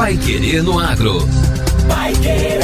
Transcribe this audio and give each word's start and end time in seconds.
Pai 0.00 0.16
Querer 0.16 0.62
no 0.62 0.78
Agro. 0.78 1.18
Pai 1.86 2.14
Querer. 2.14 2.60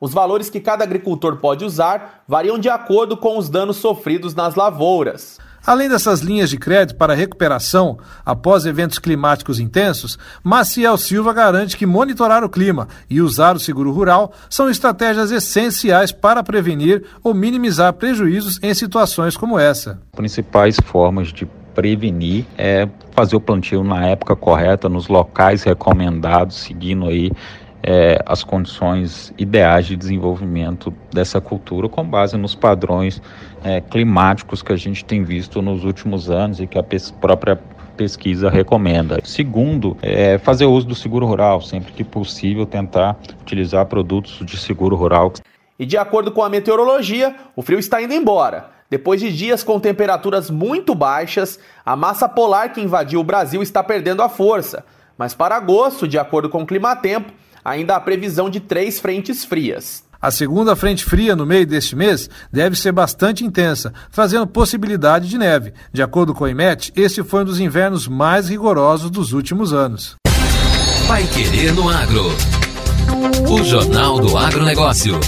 Os 0.00 0.12
valores 0.12 0.50
que 0.50 0.60
cada 0.60 0.84
agricultor 0.84 1.36
pode 1.36 1.64
usar 1.64 2.24
variam 2.28 2.58
de 2.58 2.68
acordo 2.68 3.16
com 3.16 3.38
os 3.38 3.48
danos 3.48 3.78
sofridos 3.78 4.34
nas 4.34 4.54
lavouras. 4.54 5.38
Além 5.66 5.88
dessas 5.88 6.20
linhas 6.20 6.48
de 6.48 6.58
crédito 6.58 6.96
para 6.96 7.12
recuperação 7.12 7.98
após 8.24 8.64
eventos 8.66 9.00
climáticos 9.00 9.58
intensos, 9.58 10.16
Maciel 10.44 10.96
Silva 10.96 11.32
garante 11.32 11.76
que 11.76 11.84
monitorar 11.84 12.44
o 12.44 12.48
clima 12.48 12.86
e 13.10 13.20
usar 13.20 13.56
o 13.56 13.58
seguro 13.58 13.90
rural 13.90 14.32
são 14.48 14.70
estratégias 14.70 15.32
essenciais 15.32 16.12
para 16.12 16.44
prevenir 16.44 17.04
ou 17.24 17.34
minimizar 17.34 17.92
prejuízos 17.94 18.60
em 18.62 18.72
situações 18.74 19.36
como 19.36 19.58
essa. 19.58 20.00
Principais 20.14 20.76
formas 20.84 21.32
de 21.32 21.48
prevenir 21.76 22.46
é 22.56 22.88
fazer 23.12 23.36
o 23.36 23.40
plantio 23.40 23.84
na 23.84 24.06
época 24.06 24.34
correta, 24.34 24.88
nos 24.88 25.08
locais 25.08 25.62
recomendados, 25.62 26.56
seguindo 26.56 27.06
aí 27.06 27.30
é, 27.82 28.18
as 28.24 28.42
condições 28.42 29.32
ideais 29.36 29.86
de 29.86 29.94
desenvolvimento 29.94 30.92
dessa 31.12 31.38
cultura 31.38 31.86
com 31.86 32.02
base 32.02 32.36
nos 32.38 32.54
padrões 32.54 33.20
é, 33.62 33.82
climáticos 33.82 34.62
que 34.62 34.72
a 34.72 34.76
gente 34.76 35.04
tem 35.04 35.22
visto 35.22 35.60
nos 35.60 35.84
últimos 35.84 36.30
anos 36.30 36.60
e 36.60 36.66
que 36.66 36.78
a 36.78 36.84
própria 37.20 37.60
pesquisa 37.96 38.48
recomenda. 38.48 39.18
Segundo, 39.22 39.96
é 40.02 40.38
fazer 40.38 40.64
uso 40.64 40.86
do 40.86 40.94
seguro 40.94 41.26
rural, 41.26 41.60
sempre 41.60 41.92
que 41.92 42.02
possível 42.02 42.64
tentar 42.64 43.18
utilizar 43.42 43.84
produtos 43.86 44.44
de 44.44 44.56
seguro 44.56 44.96
rural. 44.96 45.32
E 45.78 45.84
de 45.84 45.98
acordo 45.98 46.32
com 46.32 46.42
a 46.42 46.48
meteorologia, 46.48 47.34
o 47.54 47.60
frio 47.60 47.78
está 47.78 48.00
indo 48.00 48.14
embora. 48.14 48.75
Depois 48.88 49.20
de 49.20 49.34
dias 49.34 49.62
com 49.62 49.80
temperaturas 49.80 50.50
muito 50.50 50.94
baixas, 50.94 51.58
a 51.84 51.96
massa 51.96 52.28
polar 52.28 52.72
que 52.72 52.80
invadiu 52.80 53.20
o 53.20 53.24
Brasil 53.24 53.62
está 53.62 53.82
perdendo 53.82 54.22
a 54.22 54.28
força. 54.28 54.84
Mas 55.18 55.34
para 55.34 55.56
agosto, 55.56 56.06
de 56.06 56.18
acordo 56.18 56.48
com 56.48 56.62
o 56.62 56.66
Climatempo, 56.66 57.32
ainda 57.64 57.96
há 57.96 58.00
previsão 58.00 58.48
de 58.48 58.60
três 58.60 59.00
frentes 59.00 59.44
frias. 59.44 60.04
A 60.20 60.30
segunda 60.30 60.74
frente 60.74 61.04
fria 61.04 61.36
no 61.36 61.44
meio 61.44 61.66
deste 61.66 61.94
mês 61.94 62.28
deve 62.50 62.76
ser 62.76 62.92
bastante 62.92 63.44
intensa, 63.44 63.92
trazendo 64.10 64.46
possibilidade 64.46 65.28
de 65.28 65.36
neve. 65.36 65.72
De 65.92 66.02
acordo 66.02 66.34
com 66.34 66.44
o 66.44 66.48
IMET, 66.48 66.92
este 66.96 67.22
foi 67.22 67.42
um 67.42 67.44
dos 67.44 67.60
invernos 67.60 68.08
mais 68.08 68.48
rigorosos 68.48 69.10
dos 69.10 69.32
últimos 69.32 69.72
anos. 69.72 70.16
Vai 71.06 71.24
querer 71.24 71.72
no 71.72 71.88
agro. 71.88 72.24
O 73.48 73.62
Jornal 73.62 74.18
do 74.18 74.36
Agronegócio. 74.36 75.20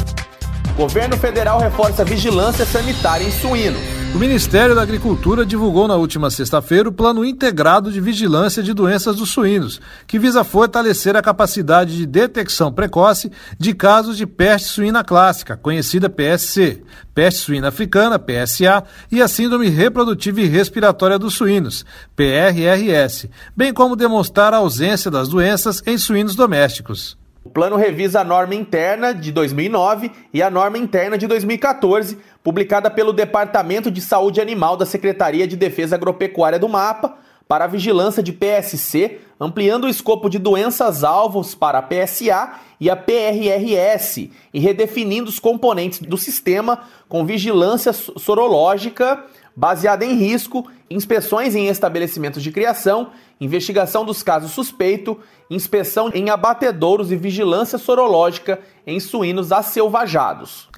Governo 0.79 1.17
federal 1.17 1.59
reforça 1.59 2.05
vigilância 2.05 2.65
sanitária 2.65 3.25
em 3.25 3.33
suínos. 3.33 3.81
O 4.15 4.19
Ministério 4.19 4.77
da 4.77 4.83
Agricultura 4.83 5.45
divulgou 5.45 5.89
na 5.89 5.97
última 5.97 6.31
sexta-feira 6.31 6.89
o 6.89 6.93
Plano 6.93 7.25
Integrado 7.25 7.91
de 7.91 8.01
Vigilância 8.01 8.63
de 8.63 8.73
Doenças 8.73 9.17
dos 9.17 9.31
Suínos, 9.31 9.81
que 10.07 10.21
visa 10.21 10.45
fortalecer 10.45 11.17
a 11.17 11.21
capacidade 11.21 11.97
de 11.97 12.07
detecção 12.07 12.73
precoce 12.73 13.29
de 13.59 13.75
casos 13.75 14.17
de 14.17 14.25
peste 14.25 14.69
suína 14.69 15.03
clássica, 15.03 15.57
conhecida 15.57 16.09
PSC, 16.09 16.81
peste 17.13 17.41
suína 17.41 17.69
africana, 17.69 18.17
PSA, 18.17 18.85
e 19.11 19.21
a 19.21 19.27
Síndrome 19.27 19.69
Reprodutiva 19.69 20.43
e 20.43 20.47
Respiratória 20.47 21.19
dos 21.19 21.35
Suínos, 21.35 21.85
PRRS, 22.15 23.29
bem 23.57 23.75
como 23.75 23.97
demonstrar 23.97 24.55
a 24.55 24.59
ausência 24.59 25.11
das 25.11 25.27
doenças 25.27 25.83
em 25.85 25.99
suínos 25.99 26.37
domésticos. 26.37 27.19
O 27.49 27.51
plano 27.51 27.77
revisa 27.77 28.21
a 28.21 28.25
norma 28.25 28.55
interna 28.55 29.15
de 29.15 29.33
2009 29.33 30.13
e 30.35 30.43
a 30.43 30.51
norma 30.51 30.77
interna 30.77 31.17
de 31.17 31.27
2014, 31.27 32.19
publicada 32.45 32.91
pelo 32.91 33.11
Departamento 33.11 33.91
de 33.91 34.03
Saúde 34.03 34.39
Animal 34.39 34.77
da 34.77 34.85
Secretaria 34.85 35.49
de 35.49 35.57
Defesa 35.57 35.97
Agropecuária 35.97 36.59
do 36.59 36.69
MAPA, 36.69 37.17
para 37.49 37.65
a 37.65 37.69
vigilância 37.69 38.23
de 38.23 38.33
PSC, 38.33 39.21
ampliando 39.41 39.85
o 39.85 39.89
escopo 39.89 40.29
de 40.29 40.39
doenças-alvos 40.39 41.55
para 41.55 41.79
a 41.79 41.83
PSA 41.83 42.53
e 42.79 42.91
a 42.91 42.95
PRRS 42.95 44.31
e 44.53 44.61
redefinindo 44.61 45.31
os 45.31 45.39
componentes 45.39 46.01
do 46.01 46.19
sistema 46.19 46.83
com 47.09 47.25
vigilância 47.25 47.93
sorológica 47.93 49.25
baseada 49.59 50.05
em 50.05 50.15
risco, 50.15 50.71
inspeções 50.89 51.57
em 51.57 51.67
estabelecimentos 51.67 52.45
de 52.45 52.53
criação, 52.53 53.11
investigação 53.41 54.05
dos 54.05 54.23
casos 54.23 54.53
suspeito, 54.53 55.19
inspeção 55.51 56.13
em 56.15 56.31
abatedouros 56.31 57.11
e 57.11 57.17
vigilância 57.17 57.77
sorológica 57.77 58.61
em 58.87 59.01
suínos 59.01 59.51
acelvajados. 59.51 60.69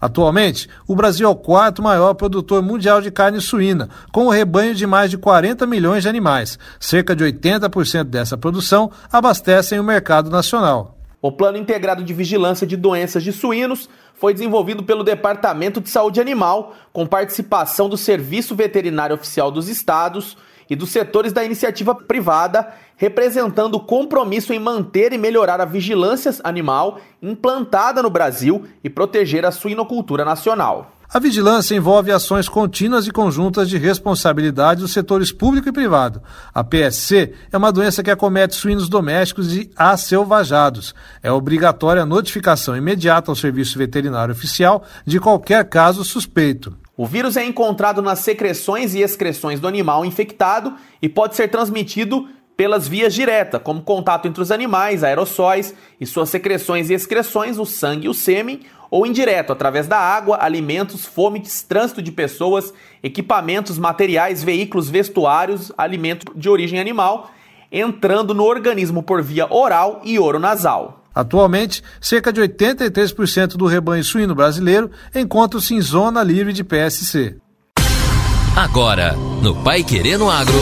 Atualmente, 0.00 0.68
o 0.86 0.96
Brasil 0.96 1.26
é 1.26 1.30
o 1.30 1.36
quarto 1.36 1.82
maior 1.82 2.14
produtor 2.14 2.62
mundial 2.62 3.00
de 3.00 3.10
carne 3.10 3.40
suína, 3.40 3.88
com 4.12 4.26
um 4.26 4.30
rebanho 4.30 4.74
de 4.74 4.86
mais 4.86 5.10
de 5.10 5.18
40 5.18 5.66
milhões 5.66 6.02
de 6.02 6.08
animais. 6.08 6.58
Cerca 6.78 7.14
de 7.14 7.24
80% 7.24 8.04
dessa 8.04 8.38
produção 8.38 8.90
abastecem 9.12 9.78
o 9.78 9.84
mercado 9.84 10.30
nacional. 10.30 10.99
O 11.22 11.30
Plano 11.30 11.58
Integrado 11.58 12.02
de 12.02 12.14
Vigilância 12.14 12.66
de 12.66 12.78
Doenças 12.78 13.22
de 13.22 13.30
Suínos 13.30 13.90
foi 14.14 14.32
desenvolvido 14.32 14.82
pelo 14.82 15.04
Departamento 15.04 15.78
de 15.78 15.90
Saúde 15.90 16.18
Animal, 16.18 16.74
com 16.94 17.06
participação 17.06 17.90
do 17.90 17.96
Serviço 17.96 18.54
Veterinário 18.54 19.14
Oficial 19.14 19.50
dos 19.50 19.68
Estados 19.68 20.38
e 20.68 20.74
dos 20.74 20.88
setores 20.88 21.30
da 21.30 21.44
iniciativa 21.44 21.94
privada, 21.94 22.72
representando 22.96 23.74
o 23.74 23.80
compromisso 23.80 24.54
em 24.54 24.58
manter 24.58 25.12
e 25.12 25.18
melhorar 25.18 25.60
a 25.60 25.66
vigilância 25.66 26.32
animal 26.42 26.98
implantada 27.20 28.02
no 28.02 28.08
Brasil 28.08 28.64
e 28.82 28.88
proteger 28.88 29.44
a 29.44 29.50
suinocultura 29.50 30.24
nacional. 30.24 30.99
A 31.12 31.18
vigilância 31.18 31.74
envolve 31.74 32.12
ações 32.12 32.48
contínuas 32.48 33.04
e 33.04 33.10
conjuntas 33.10 33.68
de 33.68 33.76
responsabilidade 33.76 34.82
dos 34.82 34.92
setores 34.92 35.32
público 35.32 35.68
e 35.68 35.72
privado. 35.72 36.22
A 36.54 36.62
PSC 36.62 37.32
é 37.50 37.58
uma 37.58 37.72
doença 37.72 38.00
que 38.00 38.12
acomete 38.12 38.54
suínos 38.54 38.88
domésticos 38.88 39.52
e 39.52 39.68
acelvajados. 39.74 40.94
É 41.20 41.32
obrigatória 41.32 42.02
a 42.02 42.06
notificação 42.06 42.76
imediata 42.76 43.28
ao 43.28 43.34
Serviço 43.34 43.76
Veterinário 43.76 44.30
Oficial 44.30 44.84
de 45.04 45.18
qualquer 45.18 45.68
caso 45.68 46.04
suspeito. 46.04 46.76
O 46.96 47.04
vírus 47.04 47.36
é 47.36 47.44
encontrado 47.44 48.00
nas 48.00 48.20
secreções 48.20 48.94
e 48.94 49.00
excreções 49.00 49.58
do 49.58 49.66
animal 49.66 50.04
infectado 50.04 50.74
e 51.02 51.08
pode 51.08 51.34
ser 51.34 51.48
transmitido 51.48 52.28
pelas 52.56 52.86
vias 52.86 53.14
diretas, 53.14 53.60
como 53.64 53.82
contato 53.82 54.28
entre 54.28 54.42
os 54.42 54.52
animais, 54.52 55.02
aerossóis 55.02 55.74
e 55.98 56.06
suas 56.06 56.28
secreções 56.28 56.88
e 56.88 56.94
excreções, 56.94 57.58
o 57.58 57.64
sangue 57.64 58.06
e 58.06 58.08
o 58.08 58.14
sêmen, 58.14 58.60
ou 58.90 59.06
indireto, 59.06 59.52
através 59.52 59.86
da 59.86 59.98
água, 59.98 60.38
alimentos, 60.40 61.06
fomites, 61.06 61.62
trânsito 61.62 62.02
de 62.02 62.10
pessoas, 62.10 62.74
equipamentos, 63.02 63.78
materiais, 63.78 64.42
veículos, 64.42 64.90
vestuários, 64.90 65.70
alimentos 65.78 66.34
de 66.34 66.48
origem 66.48 66.80
animal, 66.80 67.30
entrando 67.70 68.34
no 68.34 68.44
organismo 68.44 69.02
por 69.02 69.22
via 69.22 69.46
oral 69.52 70.00
e 70.04 70.18
oronasal. 70.18 71.04
Atualmente, 71.14 71.82
cerca 72.00 72.32
de 72.32 72.40
83% 72.40 73.56
do 73.56 73.66
rebanho 73.66 74.02
suíno 74.02 74.34
brasileiro 74.34 74.90
encontra-se 75.14 75.74
em 75.74 75.80
zona 75.80 76.22
livre 76.22 76.52
de 76.52 76.64
PSC. 76.64 77.36
Agora, 78.56 79.14
no 79.42 79.54
Pai 79.62 79.82
Querendo 79.84 80.28
Agro. 80.28 80.54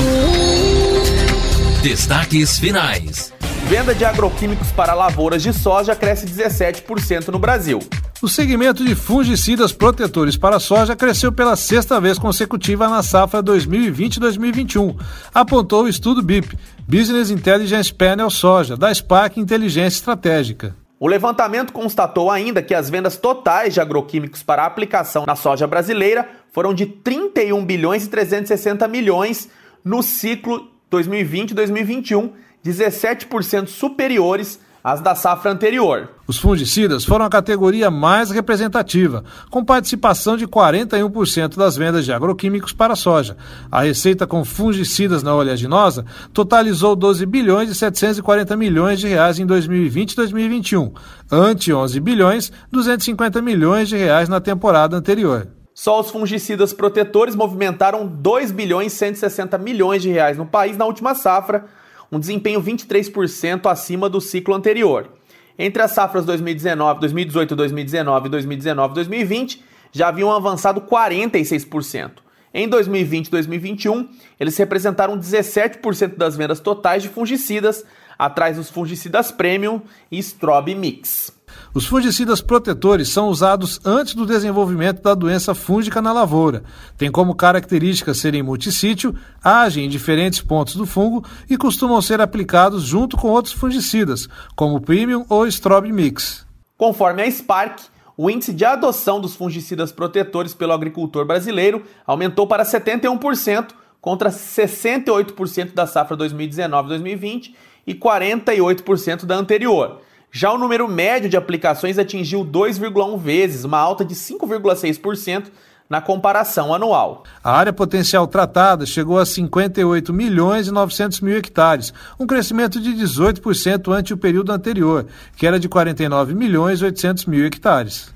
Destaques 1.83 2.59
finais. 2.59 3.33
Venda 3.69 3.95
de 3.95 4.05
agroquímicos 4.05 4.71
para 4.73 4.95
lavouras 4.95 5.43
de 5.43 5.53
soja 5.53 5.95
cresce 5.95 6.27
17% 6.27 7.29
no 7.29 7.39
Brasil. 7.39 7.81
O 8.21 8.27
segmento 8.27 8.85
de 8.85 8.97
fungicidas 8.97 9.73
protetores 9.73 10.37
para 10.37 10.59
soja 10.59 10.97
cresceu 10.97 11.31
pela 11.31 11.55
sexta 11.55 12.01
vez 12.01 12.19
consecutiva 12.19 12.89
na 12.89 13.01
safra 13.01 13.41
2020-2021, 13.45 14.97
apontou 15.33 15.85
o 15.85 15.89
estudo 15.89 16.21
BIP, 16.21 16.59
Business 16.81 17.31
Intelligence 17.31 17.95
Panel 17.95 18.29
Soja, 18.29 18.77
da 18.77 18.93
SPAC 18.93 19.39
Inteligência 19.39 19.99
Estratégica. 19.99 20.75
O 20.99 21.07
levantamento 21.07 21.73
constatou 21.73 22.29
ainda 22.29 22.61
que 22.61 22.75
as 22.75 22.91
vendas 22.91 23.17
totais 23.17 23.75
de 23.75 23.81
agroquímicos 23.81 24.43
para 24.43 24.67
aplicação 24.67 25.25
na 25.25 25.37
soja 25.37 25.65
brasileira 25.69 26.29
foram 26.51 26.75
de 26.75 26.87
31 26.87 27.65
bilhões 27.65 28.05
e 28.05 28.09
360 28.09 28.89
milhões 28.89 29.49
no 29.85 30.03
ciclo 30.03 30.73
2020-2021, 30.91 32.33
17% 32.67 33.69
superiores 33.69 34.59
às 34.83 35.01
da 35.01 35.15
safra 35.15 35.51
anterior. 35.51 36.09
Os 36.27 36.39
fungicidas 36.39 37.05
foram 37.05 37.25
a 37.25 37.31
categoria 37.31 37.91
mais 37.91 38.31
representativa, 38.31 39.25
com 39.51 39.65
participação 39.65 40.37
de 40.37 40.47
41% 40.47 41.57
das 41.57 41.77
vendas 41.77 42.05
de 42.05 42.13
agroquímicos 42.13 42.73
para 42.73 42.93
a 42.93 42.97
soja. 42.97 43.37
A 43.71 43.83
receita 43.83 44.27
com 44.27 44.45
fungicidas 44.45 45.23
na 45.23 45.35
oleaginosa 45.35 46.05
totalizou 46.33 46.95
12 46.95 47.25
bilhões 47.27 47.71
e 47.71 47.75
740 47.75 48.57
milhões 48.57 49.01
de 49.01 49.09
reais 49.09 49.39
em 49.39 49.47
2020 49.47 50.13
e 50.13 50.17
2021, 50.17 50.93
ante 51.31 51.73
11 51.73 52.01
bilhões 52.01 52.53
250 52.71 53.41
milhões 53.43 53.89
de 53.89 53.97
reais 53.97 54.29
na 54.29 54.41
temporada 54.41 54.97
anterior. 54.97 55.49
Só 55.79 56.01
os 56.01 56.11
fungicidas 56.11 56.73
protetores 56.73 57.37
movimentaram 57.37 58.05
2 58.05 58.51
bilhões 58.51 58.93
e 58.93 58.97
160 58.97 59.57
milhões 59.59 60.03
de 60.03 60.11
reais 60.11 60.37
no 60.37 60.45
país 60.45 60.77
na 60.77 60.85
última 60.85 61.15
safra, 61.15 61.67
um 62.11 62.19
desempenho 62.19 62.63
23% 62.63 63.71
acima 63.71 64.09
do 64.09 64.21
ciclo 64.21 64.55
anterior. 64.55 65.11
Entre 65.59 65.83
as 65.83 65.91
safras 65.91 66.25
2019, 66.25 67.01
2018, 67.01 67.57
2019 67.57 68.29
2019 68.29 68.95
2020, 68.95 69.65
já 69.93 70.09
haviam 70.09 70.31
avançado 70.31 70.81
46%. 70.83 72.13
Em 72.55 72.69
2020 72.69 73.27
e 73.27 73.31
2021, 73.31 74.09
eles 74.41 74.57
representaram 74.57 75.19
17% 75.19 76.17
das 76.17 76.37
vendas 76.37 76.61
totais 76.61 77.03
de 77.03 77.09
fungicidas, 77.09 77.85
atrás 78.19 78.57
dos 78.57 78.71
fungicidas 78.71 79.31
Premium 79.31 79.83
e 80.11 80.19
Strobe 80.19 80.75
Mix. 80.75 81.38
Os 81.75 81.87
fungicidas 81.87 82.41
protetores 82.41 83.09
são 83.09 83.29
usados 83.29 83.81
antes 83.85 84.15
do 84.15 84.27
desenvolvimento 84.27 85.03
da 85.03 85.15
doença 85.15 85.55
fúngica 85.55 86.03
na 86.03 86.13
lavoura. 86.13 86.63
Tem 86.97 87.11
como 87.11 87.35
característica 87.35 88.15
serem 88.15 88.43
multissítio, 88.43 89.15
agem 89.43 89.87
em 89.87 89.89
diferentes 89.89 90.41
pontos 90.41 90.77
do 90.77 90.87
fungo 90.87 91.25
e 91.49 91.57
costumam 91.57 92.01
ser 92.01 92.21
aplicados 92.21 92.83
junto 92.83 93.17
com 93.17 93.29
outros 93.29 93.55
fungicidas, 93.55 94.29
como 94.55 94.81
Premium 94.81 95.25
ou 95.29 95.47
Strobe 95.47 95.93
Mix. 95.93 96.47
Conforme 96.77 97.23
a 97.23 97.31
Spark, 97.31 97.81
o 98.17 98.29
índice 98.29 98.53
de 98.53 98.65
adoção 98.65 99.21
dos 99.21 99.37
fungicidas 99.37 99.93
protetores 99.93 100.53
pelo 100.53 100.73
agricultor 100.73 101.25
brasileiro 101.25 101.85
aumentou 102.05 102.47
para 102.47 102.65
71%, 102.65 103.69
contra 104.01 104.31
68% 104.31 105.75
da 105.75 105.87
safra 105.87 106.17
2019-2020 106.17 107.55
e 107.87 107.95
48% 107.95 109.25
da 109.25 109.37
anterior. 109.37 110.01
Já 110.31 110.53
o 110.53 110.59
número 110.59 110.87
médio 110.87 111.29
de 111.29 111.37
aplicações 111.37 111.99
atingiu 111.99 112.45
2,1 112.45 113.19
vezes, 113.19 113.65
uma 113.65 113.79
alta 113.79 114.05
de 114.05 114.15
5,6% 114.15 115.47
na 115.89 116.03
comparação 116.03 116.75
anual. 116.75 117.25
A 117.43 117.53
área 117.53 117.73
potencial 117.73 118.27
tratada 118.27 118.85
chegou 118.85 119.19
a 119.19 119.25
58 119.25 120.13
milhões 120.13 120.69
e 120.69 120.71
900 120.71 121.21
mil 121.23 121.37
hectares, 121.39 121.95
um 122.21 122.27
crescimento 122.27 122.79
de 122.79 122.91
18% 122.91 123.91
ante 123.91 124.13
o 124.13 124.19
período 124.19 124.53
anterior, 124.53 125.07
que 125.35 125.47
era 125.47 125.59
de 125.59 125.69
49 125.69 126.35
milhões 126.35 126.81
e 126.81 126.85
800 126.85 127.25
mil 127.25 127.47
hectares. 127.47 128.13